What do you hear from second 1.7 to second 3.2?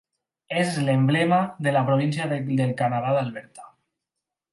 la província del Canadà